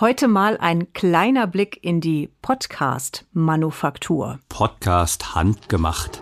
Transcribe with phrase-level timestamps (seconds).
[0.00, 4.40] Heute mal ein kleiner Blick in die Podcast-Manufaktur.
[4.48, 6.18] Podcast handgemacht.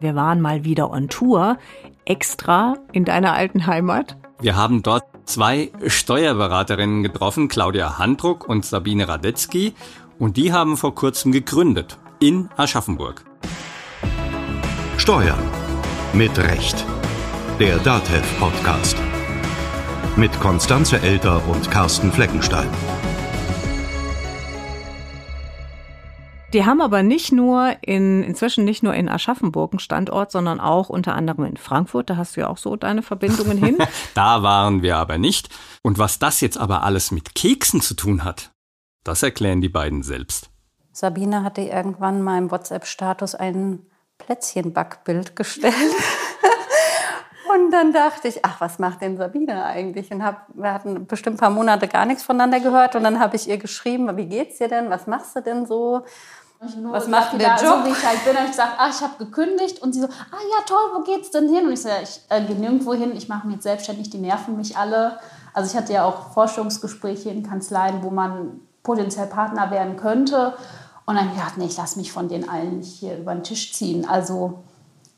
[0.00, 1.56] Wir waren mal wieder on Tour,
[2.04, 4.16] extra in deiner alten Heimat.
[4.40, 9.74] Wir haben dort zwei Steuerberaterinnen getroffen, Claudia Handruck und Sabine Radetzky,
[10.18, 13.24] und die haben vor kurzem gegründet in Aschaffenburg.
[14.98, 15.38] Steuern
[16.12, 16.84] mit Recht.
[17.58, 18.96] Der DATEV Podcast.
[20.16, 22.68] Mit Konstanze Elter und Carsten Fleckenstein.
[26.52, 30.88] Die haben aber nicht nur in, inzwischen nicht nur in Aschaffenburg einen Standort, sondern auch
[30.88, 32.10] unter anderem in Frankfurt.
[32.10, 33.78] Da hast du ja auch so deine Verbindungen hin.
[34.14, 35.48] da waren wir aber nicht.
[35.82, 38.50] Und was das jetzt aber alles mit Keksen zu tun hat,
[39.04, 40.50] das erklären die beiden selbst.
[40.92, 43.86] Sabine hatte irgendwann in meinem WhatsApp-Status ein
[44.18, 45.74] Plätzchenbackbild gestellt.
[47.54, 50.10] Und dann dachte ich, ach, was macht denn Sabine eigentlich?
[50.10, 52.96] Und hab, wir hatten bestimmt ein paar Monate gar nichts voneinander gehört.
[52.96, 54.90] Und dann habe ich ihr geschrieben, wie geht's dir denn?
[54.90, 56.02] Was machst du denn so?
[56.60, 57.78] Was macht der Job?
[57.82, 59.80] So wie ich halt bin, habe ich gesagt, ah, ich habe gekündigt.
[59.80, 60.10] Und sie so, ah
[60.50, 61.66] ja, toll, wo geht's denn hin?
[61.66, 64.18] Und ich so, ja, ich äh, gehe nirgendwo hin, ich mache mich jetzt selbstständig, die
[64.18, 65.18] nerven mich alle.
[65.54, 70.54] Also ich hatte ja auch Forschungsgespräche in Kanzleien, wo man potenziell Partner werden könnte.
[71.06, 73.72] Und dann gedacht, nee, ich lasse mich von den allen nicht hier über den Tisch
[73.72, 74.06] ziehen.
[74.06, 74.62] Also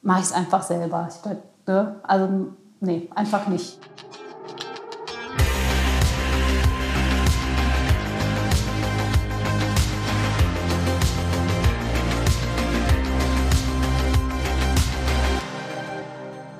[0.00, 1.08] mache ich es einfach selber.
[1.10, 1.30] Ich,
[1.66, 2.00] ne?
[2.02, 3.78] Also nee, einfach nicht.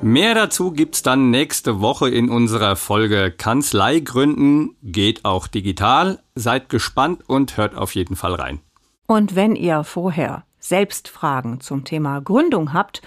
[0.04, 6.18] Mehr dazu gibt's dann nächste Woche in unserer Folge Kanzlei gründen geht auch digital.
[6.34, 8.58] Seid gespannt und hört auf jeden Fall rein.
[9.06, 13.00] Und wenn ihr vorher selbst Fragen zum Thema Gründung habt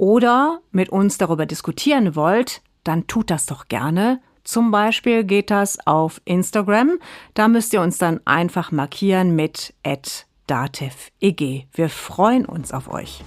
[0.00, 4.20] oder mit uns darüber diskutieren wollt, dann tut das doch gerne.
[4.44, 6.98] Zum Beispiel geht das auf Instagram.
[7.34, 9.74] Da müsst ihr uns dann einfach markieren mit
[10.46, 11.66] @dateveg.
[11.74, 13.22] Wir freuen uns auf euch.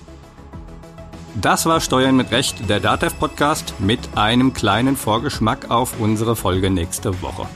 [1.40, 6.72] Das war Steuern mit Recht, der DATEV Podcast mit einem kleinen Vorgeschmack auf unsere Folge
[6.72, 7.48] nächste Woche.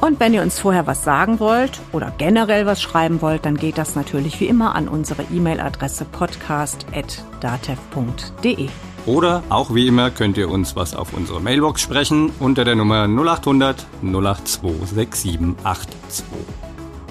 [0.00, 3.78] Und wenn ihr uns vorher was sagen wollt oder generell was schreiben wollt, dann geht
[3.78, 8.68] das natürlich wie immer an unsere E-Mail-Adresse podcast.datev.de.
[9.06, 13.08] Oder auch wie immer könnt ihr uns was auf unsere Mailbox sprechen unter der Nummer
[13.08, 16.24] 0800 082 6782.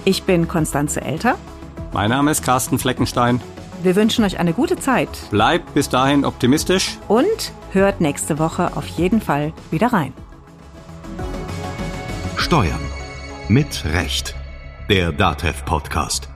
[0.05, 1.35] Ich bin Konstanze Elter.
[1.91, 3.41] Mein Name ist Carsten Fleckenstein.
[3.83, 5.09] Wir wünschen euch eine gute Zeit.
[5.29, 6.97] Bleibt bis dahin optimistisch.
[7.07, 10.13] Und hört nächste Woche auf jeden Fall wieder rein.
[12.47, 12.79] Steuern
[13.49, 14.33] mit Recht.
[14.89, 16.29] Der DATEV Podcast.